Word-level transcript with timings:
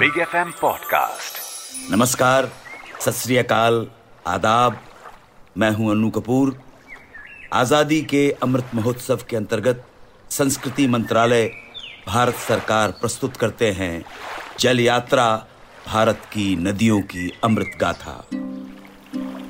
Big 0.00 0.18
F 0.18 0.36
M 0.36 0.50
podcast 0.60 1.92
नमस्कार, 1.92 2.50
सत 3.00 3.50
आदाब। 4.26 4.78
मैं 5.58 5.70
हूँ 5.70 5.90
अनु 5.90 6.10
कपूर। 6.10 6.56
आज़ादी 7.52 8.00
के 8.02 8.30
अमृत 8.42 8.70
महोत्सव 8.74 9.24
के 9.30 9.36
अंतर्गत 9.36 9.84
संस्कृति 10.30 10.86
मंत्रालय 10.86 11.46
भारत 12.06 12.34
सरकार 12.34 12.90
प्रस्तुत 12.90 13.36
करते 13.36 13.70
हैं 13.72 14.04
जल 14.60 14.80
यात्रा 14.80 15.28
भारत 15.86 16.22
की 16.24 16.56
नदियों 16.56 17.00
की 17.02 17.30
अमृत 17.44 17.76
गाथा। 17.80 18.24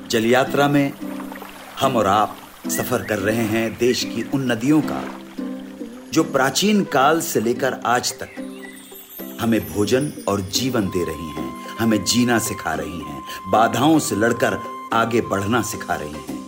जल 0.09 0.25
यात्रा 0.25 0.67
में 0.67 0.93
हम 1.79 1.97
और 1.97 2.07
आप 2.07 2.37
सफ़र 2.67 3.03
कर 3.03 3.19
रहे 3.19 3.47
हैं 3.47 3.77
देश 3.77 4.03
की 4.03 4.29
उन 4.33 4.51
नदियों 4.51 4.81
का, 4.81 5.03
जो 6.13 6.23
प्राचीन 6.23 6.83
काल 6.83 7.21
से 7.21 7.41
लेकर 7.41 7.81
आज 7.85 8.13
तक 8.19 8.50
हमें 9.41 9.73
भोजन 9.73 10.11
और 10.27 10.41
जीवन 10.41 10.87
दे 10.87 11.05
रही 11.05 11.29
हैं। 11.29 11.77
हमें 11.79 12.03
जीना 12.05 12.39
सिखा 12.39 12.73
रही 12.73 12.99
हैं। 12.99 13.23
बाधाओं 13.51 13.99
से 13.99 14.15
लड़कर 14.15 14.57
आगे 14.93 15.21
बढ़ना 15.21 15.61
सिखा 15.61 15.95
रही 15.95 16.13
हैं। 16.13 16.41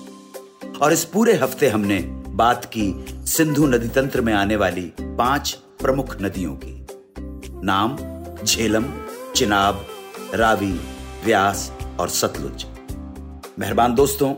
और 0.77 0.93
इस 0.93 1.05
पूरे 1.05 1.33
हफ़्ते 1.33 1.69
हमने 1.69 1.99
बात 2.27 2.65
की 2.65 3.05
सिंधु 3.11 3.65
नदी 3.65 3.87
तंत्र 3.87 4.21
में 4.21 4.33
आने 4.33 4.55
वाली 4.55 4.93
पाँच 5.01 5.51
प्रमुख 5.81 6.21
नदियों 6.21 6.55
की। 6.63 6.87
नाम, 7.63 7.97
झेलम, 8.45 8.85
चिनाब, 9.35 9.87
रावी, 10.33 10.79
व्यास 11.25 11.71
और 11.99 12.09
सतलुज। 12.09 12.65
मेहरबान 13.59 13.95
दोस्तों, 13.95 14.33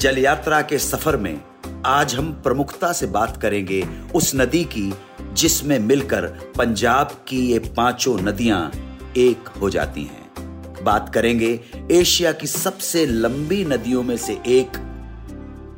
जल 0.00 0.18
यात्रा 0.18 0.62
के 0.62 0.78
सफ़र 0.78 1.16
में 1.16 1.40
आज 1.86 2.14
हम 2.14 2.32
प्रमुखता 2.32 2.92
से 2.92 3.06
बात 3.06 3.36
करेंगे 3.42 3.88
उस 4.14 4.34
नदी 4.34 4.64
की 4.64 4.94
जिसमें 5.36 5.78
मिलकर 5.78 6.26
पंजाब 6.58 7.10
की 7.28 7.40
ये 7.46 7.58
पाँचों 7.76 8.18
नदियाँ 8.18 8.70
एक 9.16 9.48
हो 9.60 9.70
जाती 9.70 10.02
हैं। 10.02 10.84
बात 10.84 11.12
करेंगे 11.14 11.48
एशिया 11.92 12.32
की 12.32 12.46
सबसे 12.46 13.04
लंबी 13.06 13.64
नदियों 13.64 14.02
में 14.02 14.16
से 14.16 14.32
एक, 14.46 14.76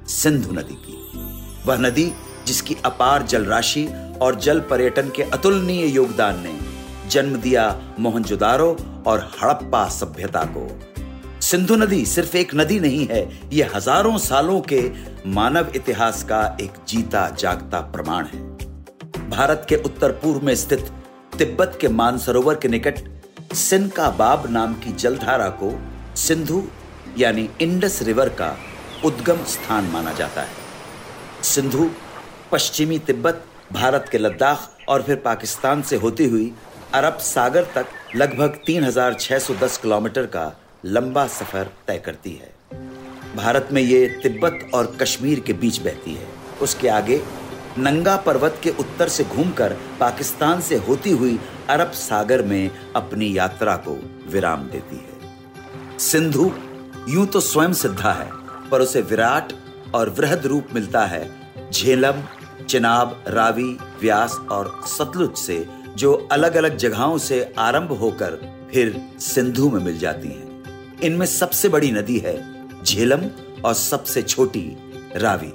सिंधु 0.09 0.53
नदी 0.53 0.75
की। 0.77 0.97
वह 1.67 1.79
नदी 1.79 2.13
जिसकी 2.47 2.77
अपार 2.85 3.23
जल 3.23 3.45
राशि 3.45 3.87
और 4.23 4.39
जल 4.41 4.61
पर्यटन 4.61 5.11
के 5.17 5.23
अतुलनीय 5.23 5.87
योगदान 5.87 6.43
ने 6.43 6.59
जन्म 7.11 7.37
दिया 7.37 7.65
मोहनजोदारो 7.99 8.77
और 9.07 9.31
हड़प्पा 9.43 9.89
सभ्यता 9.89 10.45
को। 10.57 10.69
सिंधु 11.41 11.77
नदी 11.77 12.05
सिर्फ़ 12.07 12.37
एक 12.37 12.55
नदी 12.55 12.79
नहीं 12.81 13.07
है, 13.07 13.29
यह 13.53 13.71
हज़ारों 13.75 14.17
सालों 14.19 14.61
के 14.73 14.91
मानव 15.27 15.73
इतिहास 15.77 16.23
का 16.23 16.57
एक 16.61 16.73
जीता 16.89 17.29
जागता 17.31 17.81
प्रमाण 17.93 18.25
है। 18.25 18.58
भारत 19.29 19.67
के 19.69 19.77
उत्तर 19.77 20.13
पूर्व 20.13 20.47
में 20.47 20.55
स्थित 20.55 20.91
तिब्बत 21.39 21.79
के 21.81 21.89
मानसरोवर 21.89 22.55
के 22.55 22.69
निकट 22.69 22.99
सिनका 23.55 24.11
बाब 24.11 24.51
नाम 24.51 24.75
की 24.75 24.93
जलधारा 24.93 25.49
को 25.49 25.81
सिंधु, 26.17 26.63
यानी 27.19 27.51
इंडस 27.61 28.03
रिवर 28.03 28.29
का 28.29 28.57
उद्गम 29.05 29.45
स्थान 29.45 29.85
माना 29.85 30.13
जाता 30.13 30.43
है। 30.43 30.49
सिंधु, 31.43 31.91
पश्चिमी 32.53 32.99
तिब्बत, 32.99 33.45
भारत 33.73 34.09
के 34.13 34.19
लद्दाख 34.19 34.71
और 34.89 35.03
फिर 35.03 35.17
पाकिस्तान 35.17 35.83
से 35.83 35.97
होती 35.97 36.25
हुई 36.25 36.53
अरब 36.95 37.19
सागर 37.19 37.65
तक 37.65 37.87
लगभग 38.17 38.59
3610 38.67 39.79
किलोमीटर 39.79 40.27
का 40.27 40.61
लंबा 40.85 41.27
सफ़र 41.27 41.71
तय 41.87 41.99
करती 41.99 42.31
है। 42.31 42.55
भारत 43.37 43.69
में 43.73 43.83
ये 43.83 44.07
तिब्बत 44.23 44.71
और 44.75 44.97
कश्मीर 45.01 45.41
के 45.41 45.53
बीच 45.53 45.79
बहती 45.79 46.15
है। 46.15 46.29
उसके 46.63 46.89
आगे 46.89 47.48
नंगा 47.79 48.17
पर्वत 48.17 48.61
के 48.63 48.71
उत्तर 48.71 49.09
से 49.09 49.25
घूमकर 49.25 49.77
पाकिस्तान 50.01 50.61
से 50.61 50.77
होती 50.77 51.11
हुई 51.11 51.39
अरब 51.69 51.91
सागर 51.91 52.43
में 52.43 52.71
अपनी 52.97 53.39
यात्रा 53.39 53.77
को 53.77 53.99
विराम 54.31 54.63
देती 54.63 54.97
है। 54.97 55.99
सिंधु, 55.99 56.51
यूँ 57.09 57.27
तो 57.27 57.41
स्वयं 57.41 57.73
सिद्धा 57.73 58.13
है, 58.13 58.31
पर 58.71 58.81
उसे 58.81 59.03
विराट 59.03 59.53
और 59.95 60.11
वृहद 60.11 60.47
रूप 60.47 60.67
मिलता 60.75 61.05
है, 61.07 61.31
झेलम, 61.73 62.23
चिनाब, 62.69 63.25
रावी, 63.29 63.79
व्यास 64.01 64.37
और 64.51 64.81
सतलुज 64.87 65.37
से, 65.37 65.67
जो 65.97 66.29
अलग 66.33 66.55
अलग 66.55 66.77
जगहों 66.77 67.19
से 67.19 67.55
आरंभ 67.59 67.93
होकर 67.93 68.39
फिर 68.73 69.01
सिंधु 69.21 69.71
में 69.71 69.81
मिल 69.81 69.99
जाती 69.99 70.29
हैं। 70.29 71.01
इनमें 71.01 71.27
सबसे 71.27 71.69
बड़ी 71.69 71.93
नदी 71.93 72.19
है 72.19 72.37
झेलम 72.85 73.25
और 73.65 73.75
सबसे 73.75 74.23
छोटी 74.23 74.67
रावी। 75.17 75.53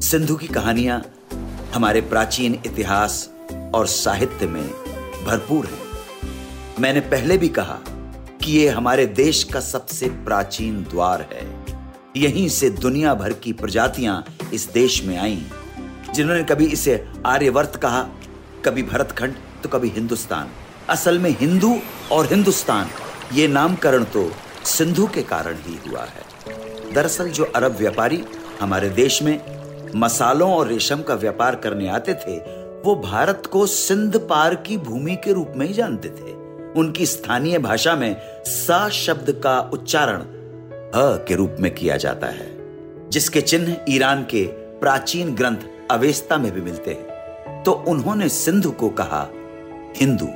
सिंधु 0.00 0.36
की 0.36 0.46
कहानियाँ 0.46 1.02
हमारे 1.74 2.00
प्राचीन 2.00 2.54
इतिहास 2.66 3.14
और 3.74 3.86
साहित्य 3.86 4.46
में 4.46 4.64
भरपूर 5.26 5.66
है। 5.66 6.80
मैंने 6.80 7.00
पहले 7.00 7.36
भी 7.38 7.48
कहा 7.48 7.78
कि 8.42 8.52
ये 8.52 8.68
हमारे 8.68 9.06
देश 9.06 9.42
का 9.44 9.60
सबसे 9.60 10.08
प्राचीन 10.24 10.82
द्वार 10.82 11.20
है। 11.32 11.44
यहीं 12.16 12.48
से 12.48 12.70
दुनिया 12.70 13.14
भर 13.14 13.32
की 13.32 13.52
प्रजातियाँ 13.52 14.24
इस 14.52 14.68
देश 14.72 15.02
में 15.04 15.16
आई, 15.18 15.42
जिन्होंने 16.14 16.42
कभी 16.44 16.66
इसे 16.66 17.04
आर्यवर्त 17.26 17.76
कहा, 17.76 18.02
कभी 18.64 18.82
भरतखंड 18.82 19.34
तो 19.62 19.68
कभी 19.68 19.88
हिंदुस्तान। 19.88 20.50
असल 20.88 21.18
में 21.18 21.30
हिंदू 21.30 21.74
और 22.12 22.26
हिंदुस्तान, 22.26 22.90
ये 23.32 23.48
नामकरण 23.48 24.04
तो 24.04 24.30
सिंधु 24.66 25.06
के 25.06 25.22
कारण 25.22 25.56
ही 25.66 25.78
हुआ 25.88 26.04
है। 26.04 26.92
दरअसल 26.94 27.30
जो 27.30 27.44
अरब 27.46 27.76
व्यापारी 27.76 28.22
हमारे 28.60 28.88
देश 28.90 29.22
में 29.22 29.38
मसालों 29.96 30.54
और 30.54 30.68
रेशम 30.68 31.02
का 31.02 31.14
व्यापार 31.14 31.54
करने 31.54 31.88
आते 31.88 32.14
थे, 32.14 32.38
वो 32.82 32.94
भारत 32.94 33.42
को 33.52 33.66
सिंध 33.66 34.16
पार 34.16 34.54
की 34.54 34.76
भूमि 34.76 35.16
के 35.16 35.32
रूप 35.32 35.52
में 35.56 35.66
ही 35.66 35.72
जानते 35.72 36.08
थे। 36.08 36.34
उनकी 36.72 37.06
स्थानीय 37.06 37.58
भाषा 37.58 37.96
में 37.96 38.16
सा 38.44 38.88
शब्द 38.88 39.30
का 39.30 39.60
उच्चारण 39.60 40.20
अ 40.92 41.24
के 41.28 41.34
रूप 41.34 41.56
में 41.60 41.74
किया 41.74 41.96
जाता 41.96 42.26
है, 42.26 42.48
जिसके 43.10 43.40
चिन्ह 43.40 43.76
ईरान 43.88 44.22
के 44.22 44.44
प्राचीन 44.80 45.34
ग्रंथ 45.34 45.56
अवेस्ता 45.90 46.36
में 46.36 46.52
भी 46.52 46.60
मिलते 46.60 46.90
हैं। 46.90 47.62
तो 47.62 47.72
उन्होंने 47.72 48.28
सिंधु 48.28 48.70
को 48.70 48.88
कहा, 48.88 49.28
हिंदू, 49.96 50.28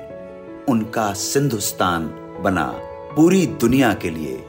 उनका 0.73 1.12
सिंधुस्तान 1.12 2.06
बना 2.41 2.73
पूरी 3.17 3.47
दुनिया 3.47 3.94
के 3.94 4.11
लिए 4.11 4.44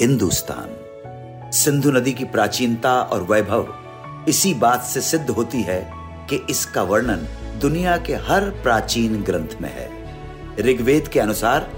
हिंदुस्तान। 0.00 0.76
सिंधु 1.52 1.90
नदी 1.90 2.12
की 2.12 2.24
प्राचीनता 2.24 3.02
और 3.02 3.22
वैभव 3.22 3.74
इसी 4.28 4.54
बात 4.54 4.82
से 4.82 5.00
सिद्ध 5.00 5.30
होती 5.30 5.62
है 5.62 5.90
कि 6.30 6.46
इसका 6.50 6.82
वर्णन 6.82 7.16
दुनिया 7.60 7.96
के 7.96 8.14
हर 8.14 8.50
प्राचीन 8.50 9.22
ग्रंथ 9.22 9.60
में 9.60 9.74
है। 9.74 9.90
ऋग्वेद 10.60 11.08
के 11.08 11.20
अनुसार, 11.20 11.70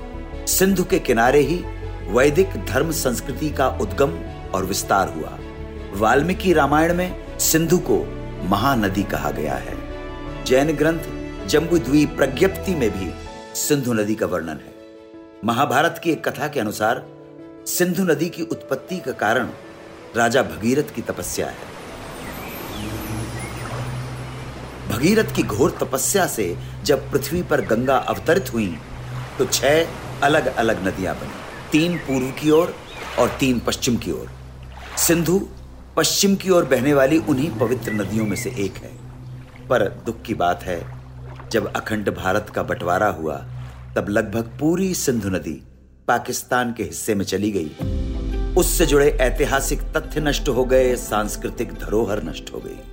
सिंधु 0.47 0.85
के 0.85 0.99
किनारे 0.99 1.41
ही 1.41 1.65
वैदिक 2.11 2.49
धर्म 2.67 2.91
संस्कृति 2.91 3.51
का 3.51 3.69
उद्गम 3.69 4.19
और 4.55 4.65
विस्तार 4.65 5.09
हुआ। 5.09 5.39
वाल्मीकि 5.95 6.53
रामायण 6.53 6.95
में 6.95 7.39
सिंधु 7.39 7.79
को 7.79 8.05
महानदी 8.45 9.03
कहा 9.03 9.31
गया 9.31 9.55
है। 9.55 9.77
जैन 10.45 10.73
ग्रंथ 10.73 11.01
जम्बुद्वीप 11.47 12.17
प्रज्ञप्ति 12.17 12.75
में 12.75 12.91
भी 12.91 13.11
सिंधु 13.55 13.93
नदी 13.93 14.15
का 14.15 14.27
वर्णन 14.27 14.61
है। 14.67 14.75
महाभारत 15.45 16.01
की 16.05 16.11
एक 16.11 16.29
कथा 16.29 16.49
के 16.49 16.61
अनुसार, 16.61 17.07
सिंधु 17.67 18.05
नदी 18.05 18.29
की 18.29 18.43
उत्पत्ति 18.43 18.99
का 18.99 19.13
कारण 19.13 19.49
राजा 20.17 20.43
भगीरथ 20.43 20.95
की 20.95 21.03
तपस्या 21.03 21.47
है। 21.47 21.72
भगीरथ 24.93 25.35
की 25.37 25.43
घोर 25.43 25.77
तपस्या 25.81 26.27
से 26.27 26.57
जब 26.85 27.11
पृथ्वी 27.11 27.43
पर 27.43 27.61
गंगा 27.61 27.97
अवतरित 27.97 28.53
हुई 28.55 28.75
तो 29.39 29.45
छह 29.45 29.85
अलग 30.23 30.55
अलग 30.57 30.87
नदियाँ 30.87 31.15
बनी 31.15 31.41
तीन 31.73 31.97
पूर्व 31.99 32.31
की 32.41 32.51
ओर 32.51 32.75
और, 33.19 33.29
तीन 33.41 33.59
पश्चिम 33.61 33.97
की 33.97 34.13
ओर। 34.13 34.31
सिंधु 34.99 35.39
पश्चिम 35.97 36.35
की 36.37 36.51
ओर 36.51 36.65
बहने 36.65 36.95
वाली 36.95 37.19
उन्हीं 37.19 37.51
पवित्र 37.59 37.93
नदियों 37.93 38.27
में 38.27 38.37
से 38.37 38.51
एक 38.59 38.77
है। 38.77 38.91
पर 39.69 39.89
दुख 40.07 40.23
की 40.23 40.35
बात 40.35 40.63
है 40.63 40.81
जब 41.51 41.73
अखंड 41.77 42.15
भारत 42.17 42.51
का 42.55 42.63
बंटवारा 42.63 43.09
हुआ 43.11 43.37
तब 43.97 44.09
लगभग 44.09 44.57
पूरी 44.61 44.95
सिंधु 44.95 45.29
नदी 45.29 45.61
पाकिस्तान 46.09 46.73
के 46.73 46.83
हिस्से 46.83 47.15
में 47.15 47.25
चली 47.25 47.51
गई। 47.51 48.55
उससे 48.55 48.87
जुड़े 48.87 49.11
ऐतिहासिक 49.21 49.83
तथ्य 49.97 50.21
नष्ट 50.21 50.49
हो 50.49 50.65
गए 50.65 50.95
सांस्कृतिक 50.97 51.73
धरोहर 51.75 52.23
नष्ट 52.23 52.53
हो 52.55 52.59
गई 52.59 52.92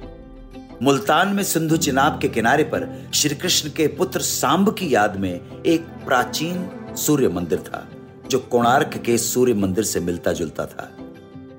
मुल्तान 0.81 1.27
में 1.27 1.43
सिंधु 1.43 1.77
चिनाब 1.77 2.19
के 2.21 2.29
किनारे 2.29 2.63
पर 2.63 3.11
श्री 3.13 3.35
कृष्ण 3.35 3.69
के 3.69 3.87
पुत्र 3.87 4.19
सांब 4.19 4.73
की 4.73 4.93
याद 4.93 5.17
में 5.17 5.63
एक 5.63 5.81
प्राचीन 5.81 6.69
सूर्य 6.95 7.27
मंदिर 7.27 7.59
था, 7.59 7.87
जो 8.29 8.39
कोणार्क 8.39 8.97
के 8.97 9.17
सूर्य 9.17 9.53
मंदिर 9.53 9.83
से 9.83 9.99
मिलता 9.99 10.33
जुलता 10.33 10.65
था। 10.65 10.91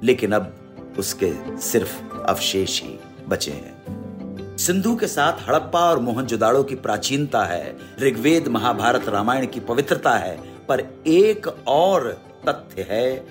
लेकिन 0.05 0.33
अब 0.33 0.55
उसके 0.99 1.61
सिर्फ़ 1.61 2.17
अवशेष 2.17 2.83
ही 2.83 2.99
बचे 3.29 3.51
हैं। 3.51 3.83
सिंधु 4.57 4.97
के 4.97 5.07
साथ 5.07 5.49
हड़प्पा 5.49 5.81
और 5.81 5.99
मोहनजोदाड़ो 5.99 6.63
की 6.63 6.75
प्राचीनता 6.75 7.45
है, 7.45 7.77
ऋग्वेद, 8.01 8.49
महाभारत, 8.49 9.09
रामायण 9.09 9.47
की 9.47 9.61
पवित्रता 9.61 10.15
है, 10.15 10.67
पर 10.69 10.81
एक 11.07 11.47
और 11.69 12.23
तथ्य 12.49 12.87
है 12.91 13.27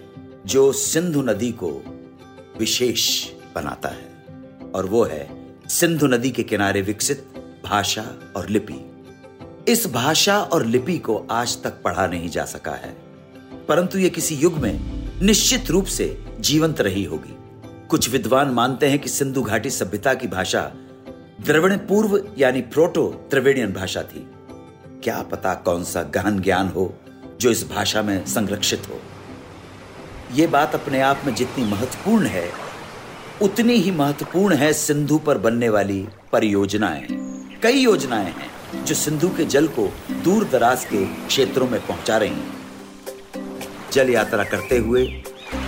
जो 0.45 0.71
सिंधु 0.71 1.21
नदी 1.21 1.51
को 1.51 1.83
विशेष 2.59 3.29
बनाता 3.55 3.89
है, 3.89 4.25
और 4.75 4.85
वो 4.85 5.03
है 5.03 5.38
सिंधु 5.69 6.07
नदी 6.07 6.31
के 6.31 6.43
किनारे 6.43 6.81
विकसित 6.81 7.27
भाषा 7.65 8.33
और 8.35 8.49
लिपि। 8.49 9.05
इस 9.71 9.87
भाषा 9.87 10.39
और 10.39 10.65
लिपि 10.65 10.97
को 10.97 11.27
आज 11.31 11.63
तक 11.63 11.81
पढ़ा 11.81 12.07
नहीं 12.07 12.29
जा 12.29 12.45
सका 12.45 12.71
है। 12.71 12.97
परंतु 13.67 13.99
यह 13.99 14.09
किसी 14.09 14.35
युग 14.35 14.53
में 14.53 14.79
निश्चित 15.21 15.71
रूप 15.71 15.85
से 15.85 16.25
जीवंत 16.39 16.81
रही 16.81 17.03
होगी। 17.03 17.37
कुछ 17.87 18.09
विद्वान 18.09 18.49
मानते 18.49 18.87
हैं 18.87 18.99
कि 18.99 19.09
सिंधु 19.09 19.41
घाटी 19.41 19.69
सभ्यता 19.69 20.13
की 20.13 20.27
भाषा 20.27 20.71
द्रविण 21.41 21.77
पूर्व 21.77 22.27
यानी 22.37 22.61
प्रोटो 22.61 23.27
द्रविडियन 23.31 23.73
भाषा 23.73 24.01
थी। 24.01 24.29
क्या 25.03 25.21
पता 25.21 25.53
कौन 25.53 25.83
सा 25.83 26.03
गहन 26.03 26.41
ज्ञान 26.41 26.67
हो 26.67 26.99
जो 27.41 27.51
इस 27.51 27.69
भाषा 27.69 28.01
में 28.01 28.25
संरक्षित 28.25 28.81
हो। 28.89 29.01
यह 30.35 30.47
बात 30.47 30.75
अपने 30.75 31.01
आप 31.01 31.21
में 31.25 31.35
जितनी 31.35 31.65
महत्वपूर्ण 31.65 32.25
है 32.25 32.68
उतनी 33.41 33.73
ही 33.73 33.91
महत्वपूर्ण 33.91 34.55
है 34.55 34.71
सिंधु 34.73 35.17
पर 35.17 35.37
बनने 35.37 35.67
वाली 35.69 36.07
परियोजनाएँ। 36.31 37.05
कई 37.63 37.79
योजनाएँ 37.79 38.31
हैं 38.31 38.83
जो 38.85 38.95
सिंधु 38.95 39.29
के 39.29 39.45
जल 39.45 39.67
को 39.67 39.87
दूर 40.23 40.43
दराज 40.43 40.83
के 40.85 41.05
क्षेत्रों 41.27 41.67
में 41.67 41.79
पहुँचा 41.87 42.17
रही 42.17 42.29
हैं। 42.29 43.91
जल 43.93 44.09
यात्रा 44.09 44.43
करते 44.43 44.77
हुए 44.77 45.05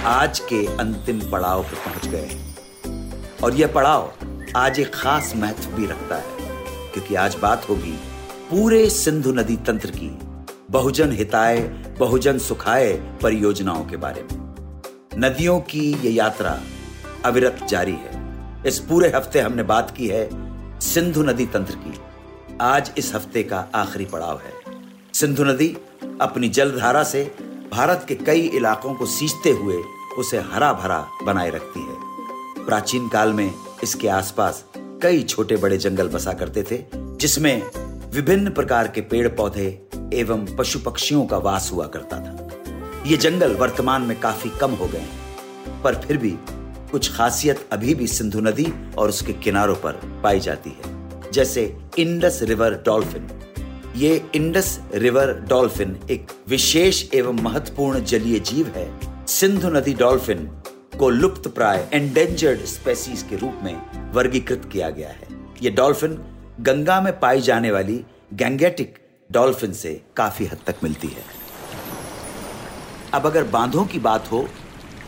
आज 0.06 0.40
के 0.50 0.66
अंतिम 0.78 1.20
पड़ाव 1.32 1.64
पर 1.64 1.76
पहुँच 1.86 2.08
गए 2.08 3.40
और 3.44 3.56
यह 3.56 3.68
पड़ाव 3.68 4.12
आज 4.56 4.80
एक 4.80 4.94
खास 4.94 5.34
महत्व 5.36 5.72
भी 5.72 5.86
रखता 5.86 6.16
है, 6.16 6.38
क्योंकि 6.94 7.16
आज 7.16 7.36
बात 7.36 7.70
होगी 7.70 7.96
पूरे 8.50 8.90
सिंधु 8.90 9.34
नदी 9.34 9.58
तंत्र 9.58 9.92
की 9.92 10.12
बहुजन 10.70 11.12
हिताय, 11.12 11.60
बहुजन 12.00 12.38
सुखाय 12.40 12.94
परियोजनाओं 13.24 13.86
के 13.86 13.98
बारे 13.98 14.24
में। 14.24 14.40
नदियों 15.20 15.60
की 15.62 15.90
यह 15.94 16.14
यात्रा 16.16 16.60
अविरत 17.26 17.66
जारी 17.70 17.92
है। 17.94 18.20
इस 18.68 18.80
पूरे 18.80 19.10
हफ़्ते 19.10 19.40
हमने 19.40 19.64
बात 19.64 19.92
की 19.92 20.08
है 20.08 20.30
सिंधु 20.82 21.24
नदी 21.24 21.46
तंत्र 21.46 21.76
की। 21.76 22.00
आज 22.62 22.92
इस 22.98 23.14
हफ़्ते 23.16 23.44
का 23.44 23.68
आखिरी 23.76 24.06
पड़ाव 24.06 24.38
है। 24.38 24.54
सिंधु 25.14 25.44
नदी 25.44 25.76
अपनी 26.22 26.50
जलधारा 26.50 27.04
से 27.04 27.24
भारत 27.72 28.06
के 28.08 28.16
कई 28.16 28.42
इलाकों 28.50 28.94
को 28.94 29.06
सींचते 29.08 29.50
हुए 29.52 29.82
उसे 30.18 30.40
हरा 30.54 30.72
भरा 30.74 31.06
बनाए 31.24 31.50
रखती 31.50 31.80
है। 31.80 32.66
प्राचीन 32.66 33.08
काल 33.08 33.34
में 33.34 33.52
इसके 33.84 34.08
आसपास 34.10 34.64
कई 34.78 35.24
छोटे 35.24 35.56
बड़े 35.58 35.78
जंगल 35.78 36.08
बसा 36.08 36.34
करते 36.34 36.64
थे, 36.64 36.84
जिसमें 36.94 37.62
विभिन्न 38.14 38.50
प्रकार 38.50 38.88
के 38.88 39.02
पेड़ 39.02 39.28
पौधे 39.28 39.68
एवं 40.14 40.46
पशु 40.58 40.80
पक्षियों 40.80 41.26
का 41.26 41.38
वास 41.40 41.70
हुआ 41.74 41.86
करता 41.88 42.18
था। 42.18 43.04
ये 43.08 43.18
जंगल 43.18 43.56
वर्तमान 43.56 44.02
में 44.02 44.20
काफ़ी 44.20 44.50
कम 44.60 44.72
हो 44.72 44.88
गए 44.88 45.00
हैं, 45.00 45.82
पर 45.84 45.96
फिर 45.98 46.18
भी 46.18 46.36
कुछ 46.92 47.12
खासियत 47.14 47.68
अभी 47.72 47.94
भी 47.96 48.08
सिंधु 48.08 48.40
नदी 48.40 48.66
और 48.98 49.10
उसके 49.10 49.34
किनारों 49.34 49.76
पर 49.76 50.00
पाई 50.24 50.40
जाती 50.40 50.70
है, 50.70 51.32
जैसे 51.32 51.64
इंडस 52.00 52.40
रिवर 52.44 52.74
डॉल्फिन। 52.86 53.30
ये 53.96 54.24
इंडस 54.36 54.80
रिवर 54.94 55.34
डॉल्फिन 55.50 55.98
एक 56.12 56.32
विशेष 56.48 57.04
एवं 57.14 57.42
महत्वपूर्ण 57.44 58.04
जलीय 58.04 58.40
जीव 58.42 58.68
है। 58.76 59.26
सिंधु 59.30 59.70
नदी 59.70 59.94
डॉल्फिन 59.94 60.46
को 61.00 61.10
लुप्त 61.10 61.48
प्राय 61.48 61.88
एंडेंजर्ड 61.94 62.66
स्पेसीज 62.68 63.22
के 63.30 63.36
रूप 63.36 63.60
में 63.64 64.12
वर्गीकृत 64.14 64.70
किया 64.74 64.90
गया 64.90 65.10
है। 65.10 65.28
ये 65.62 65.70
डॉल्फिन 65.72 66.18
गंगा 66.60 67.00
में 67.02 67.20
पाई 67.20 67.42
जाने 67.42 67.72
वाली 67.72 68.04
गैंगेटिक 68.34 68.98
डॉल्फिन 69.30 69.74
से 69.74 70.02
काफ़ी 70.18 70.46
हद 70.46 70.60
तक 70.68 70.84
मिलती 70.84 71.08
है। 71.08 71.24
अब 73.14 73.26
अगर 73.26 73.44
बांधों 73.50 73.86
की 73.86 74.00
बात 74.00 74.32
हो 74.32 74.48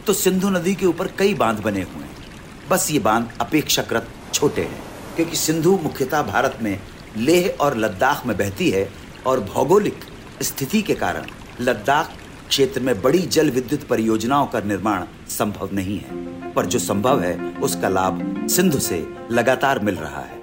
तो 0.07 0.13
सिंधु 0.13 0.49
नदी 0.49 0.75
के 0.75 0.85
ऊपर 0.85 1.07
कई 1.07 1.33
बाँध 1.33 1.59
बने 1.59 1.81
हुए 1.81 2.03
हैं। 2.03 2.69
बस 2.69 2.91
ये 2.91 2.99
बाँध 2.99 3.29
अपेक्षाकृत 3.41 4.07
छोटे 4.33 4.61
हैं, 4.61 4.81
क्योंकि 5.15 5.35
सिंधु 5.35 5.79
मुख्यतः 5.83 6.21
भारत 6.21 6.57
में 6.61 6.79
लेह 7.17 7.55
और 7.61 7.77
लद्दाख 7.77 8.25
में 8.25 8.37
बहती 8.37 8.69
है 8.69 8.89
और 9.27 9.39
भौगोलिक 9.39 9.99
स्थिति 10.41 10.81
के 10.81 10.93
कारण 10.93 11.25
लद्दाख 11.61 12.11
क्षेत्र 12.49 12.81
में 12.81 13.01
बड़ी 13.01 13.19
जल 13.19 13.49
विद्युत 13.49 13.83
परियोजनाओं 13.83 14.45
का 14.45 14.59
निर्माण 14.59 15.03
संभव 15.29 15.69
नहीं 15.73 15.99
है। 15.99 16.53
पर 16.53 16.65
जो 16.65 16.79
संभव 16.79 17.21
है, 17.21 17.55
उसका 17.57 17.89
लाभ 17.89 18.47
सिंधु 18.47 18.79
से 18.79 19.05
लगातार 19.31 19.79
मिल 19.79 19.95
रहा 19.95 20.21
है। 20.21 20.41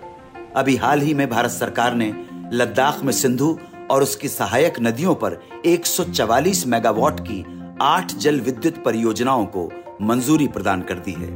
अभी 0.56 0.76
हाल 0.76 1.00
ही 1.00 1.14
में 1.14 1.30
भारत 1.30 1.50
सरकार 1.50 1.94
ने 1.94 2.12
लद्दाख 2.52 3.02
में 3.02 3.12
सिंधु 3.12 3.58
और 3.90 4.02
उसकी 4.02 4.28
सहायक 4.28 4.80
नदियों 4.80 5.14
पर 5.14 5.40
144 5.66 6.66
मेगावाट 6.66 7.20
की 7.20 7.44
आठ 7.80 8.12
जल 8.12 8.40
विद्युत 8.40 8.82
परियोजनाओं 8.84 9.44
को 9.46 9.70
मंजूरी 10.02 10.46
प्रदान 10.48 10.82
कर 10.82 10.94
दी 10.94 11.12
है। 11.12 11.28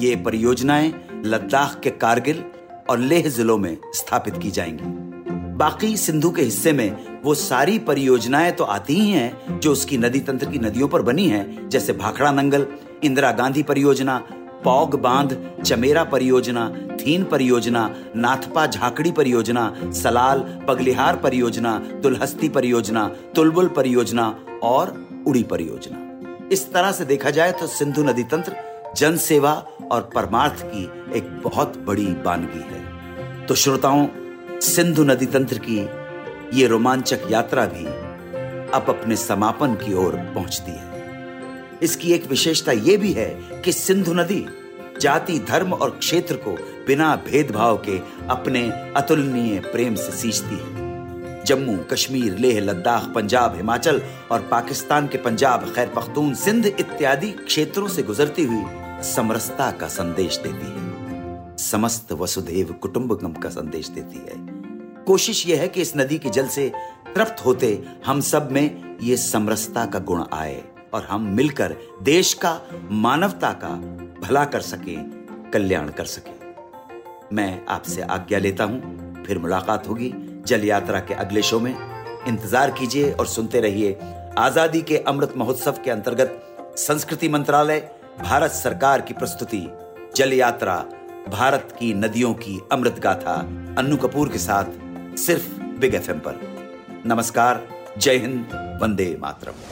ये 0.00 0.16
परियोजनाएँ 0.16 0.92
लद्दाख 1.24 1.80
के 1.80 1.90
कारगिल 1.90 2.42
और 2.90 2.98
लेह 2.98 3.28
जिलों 3.28 3.58
में 3.58 3.76
स्थापित 3.94 4.36
की 4.36 4.50
जाएँगी। 4.50 4.84
बाकी 5.56 5.96
सिंधु 5.96 6.30
के 6.30 6.42
हिस्से 6.42 6.72
में 6.72 7.22
वो 7.22 7.34
सारी 7.34 7.78
परियोजनाएँ 7.78 8.52
तो 8.52 8.64
आती 8.64 8.94
ही 8.94 9.10
हैं 9.10 9.58
जो 9.60 9.72
उसकी 9.72 9.98
नदी 9.98 10.20
तंत्र 10.20 10.50
की 10.50 10.58
नदियों 10.58 10.88
पर 10.88 11.02
बनी 11.02 11.28
हैं, 11.28 11.68
जैसे 11.68 11.92
भाखड़ा 11.92 12.30
नंगल, 12.30 12.66
इंदिरा 13.04 13.32
गांधी 13.32 13.62
परियोजना, 13.62 14.18
पौग 14.64 15.00
बाँध, 15.00 15.54
चमेरा 15.64 16.04
परियोजना, 16.04 16.68
थीन 16.96 17.24
परियोजना, 17.24 17.90
नाथपा 18.16 18.66
झाकड़ी 18.66 19.12
परियोजना, 19.12 19.72
सलाल, 19.92 20.40
पगलिहार 20.68 21.16
परियोजना, 21.16 21.78
दुलहस्ती 21.78 22.48
परियोजना, 22.48 23.08
तुलबुल 23.34 23.68
परियोजना 23.68 24.34
और 24.62 25.09
उड़ी 25.26 25.42
परियोजना। 25.42 26.06
इस 26.52 26.72
तरह 26.72 26.92
से 26.92 27.04
देखा 27.04 27.30
जाए 27.30 27.52
तो 27.52 27.66
सिंधु 27.66 28.02
नदी 28.02 28.24
तंत्र 28.24 28.56
जन 28.96 29.16
सेवा 29.16 29.52
और 29.92 30.10
परमार्थ 30.14 30.62
की 30.64 30.84
एक 31.18 31.30
बहुत 31.42 31.78
बड़ी 31.78 32.06
बानगी 32.24 32.64
है। 32.64 33.46
तो 33.46 33.54
श्रोताओं, 33.54 34.06
सिंधु 34.60 35.04
नदी 35.04 35.26
तंत्र 35.26 35.58
की 35.58 35.78
ये 36.60 36.66
रोमांचक 36.66 37.20
यात्रा 37.30 37.66
भी 37.66 37.84
अब 38.70 38.86
अपने 38.88 39.16
समापन 39.16 39.74
की 39.74 39.94
ओर 39.94 40.16
पहुँचती 40.34 40.72
है। 40.72 40.88
इसकी 41.82 42.12
एक 42.12 42.26
विशेषता 42.26 42.72
यह 42.72 42.98
भी 42.98 43.12
है 43.12 43.28
कि 43.64 43.72
सिंधु 43.72 44.14
नदी 44.14 44.44
जाति, 45.00 45.38
धर्म 45.38 45.72
और 45.72 45.90
क्षेत्र 45.90 46.34
को 46.36 46.52
बिना 46.86 47.14
भेदभाव 47.16 47.76
के 47.76 47.98
अपने 48.28 48.68
अतुलनीय 48.96 49.60
प्रेम 49.60 49.94
से 49.94 50.12
सींचती 50.12 50.56
है। 50.56 50.79
जम्मू, 51.50 51.76
कश्मीर, 51.92 52.38
लेह, 52.38 52.60
लद्दाख, 52.60 53.04
पंजाब, 53.14 53.56
हिमाचल 53.56 54.02
और 54.30 54.40
पाकिस्तान 54.40 55.06
के 55.06 55.18
पंजाब 55.18 55.72
खैर 55.74 55.88
पख्तून 55.88 56.34
सिंध 56.34 56.66
इत्यादि 56.66 57.30
क्षेत्रों 57.30 57.88
से 57.88 58.02
गुजरती 58.02 58.44
हुई 58.44 58.64
समरसता 59.02 59.70
का 59.70 59.88
संदेश 59.88 60.36
देती 60.36 60.66
है। 60.66 61.56
समस्त 61.56 62.12
वसुदेव 62.12 62.72
कुटुंबकम 62.72 63.32
का 63.32 63.48
संदेश 63.48 63.88
देती 63.88 64.18
है। 64.18 64.36
कोशिश 65.04 65.46
यह 65.46 65.60
है 65.60 65.68
कि 65.68 65.80
इस 65.80 65.96
नदी 65.96 66.18
के 66.18 66.30
जल 66.30 66.48
से 66.48 66.72
तृप्त 67.14 67.44
होते 67.44 67.84
हम 68.06 68.20
सब 68.20 68.52
में 68.52 68.96
ये 69.02 69.16
समरसता 69.16 69.86
का 69.86 69.98
गुण 69.98 70.24
आए 70.32 70.64
और 70.94 71.04
हम 71.04 71.22
मिलकर 71.22 71.76
देश 72.02 72.34
का, 72.34 72.60
मानवता 72.90 73.52
का 73.52 73.76
भला 74.20 74.44
कर 74.44 74.60
सके, 74.60 74.96
कल्याण 75.50 75.88
कर 75.88 76.04
सके। 76.04 76.38
मैं 77.36 77.66
आपसे 77.66 78.02
आज्ञा 78.02 78.38
लेता 78.38 78.64
हूँ, 78.64 79.24
फिर 79.24 79.38
मुलाकात 79.38 79.88
होगी। 79.88 80.29
जल 80.46 80.64
यात्रा 80.64 81.00
के 81.00 81.14
अगले 81.14 81.42
शो 81.42 81.60
में 81.60 81.74
इंतज़ार 82.28 82.70
कीजिए 82.70 83.10
और 83.12 83.26
सुनते 83.26 83.60
रहिए 83.60 83.98
आज़ादी 84.38 84.80
के 84.82 84.96
अमृत 85.08 85.32
महोत्सव 85.36 85.78
के 85.84 85.90
अंतर्गत 85.90 86.74
संस्कृति 86.78 87.28
मंत्रालय 87.28 87.80
भारत 88.22 88.50
सरकार 88.52 89.00
की 89.00 89.14
प्रस्तुति 89.14 89.66
जल 90.16 90.32
यात्रा 90.32 90.76
भारत 91.28 91.76
की 91.78 91.92
नदियों 91.94 92.32
की 92.34 92.60
अमृत 92.72 92.98
गाथा 92.98 93.34
अन्नू 93.78 93.96
कपूर 93.96 94.28
के 94.28 94.38
साथ 94.38 95.16
सिर्फ़ 95.18 95.48
बिग 95.80 95.94
एफ़ 95.94 96.10
पर 96.26 96.40
नमस्कार 97.06 97.66
जय 97.98 98.16
हिंद 98.16 98.78
वंदे 98.82 99.16
मातरम 99.20 99.62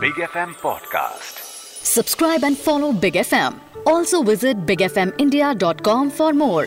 big 0.00 0.22
F 0.22 0.38
M 0.38 0.54
podcast 0.62 1.42
Subscribe 1.86 2.42
and 2.42 2.58
follow 2.58 2.92
Big 2.94 3.14
FM. 3.14 3.60
Also 3.86 4.22
visit 4.22 4.64
bigfmindia.com 4.66 6.10
for 6.10 6.32
more. 6.34 6.66